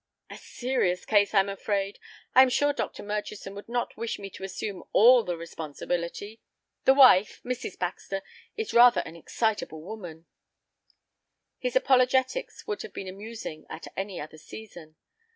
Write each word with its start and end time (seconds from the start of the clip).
"A 0.31 0.37
serious 0.39 1.05
case, 1.05 1.31
I'm 1.31 1.47
afraid. 1.47 1.99
I 2.33 2.41
am 2.41 2.49
sure 2.49 2.73
Dr. 2.73 3.03
Murchison 3.03 3.53
would 3.53 3.69
not 3.69 3.95
wish 3.97 4.17
me 4.17 4.31
to 4.31 4.43
assume 4.43 4.83
all 4.93 5.21
the 5.23 5.37
responsibility. 5.37 6.41
The 6.85 6.95
wife, 6.95 7.39
Mrs. 7.45 7.77
Baxter, 7.77 8.23
is 8.57 8.73
rather 8.73 9.01
an 9.01 9.15
excitable 9.15 9.83
woman—" 9.83 10.25
His 11.59 11.75
apologetics 11.75 12.65
would 12.65 12.81
have 12.81 12.93
been 12.93 13.07
amusing 13.07 13.67
at 13.69 13.89
any 13.95 14.19
other 14.19 14.39
season. 14.39 14.95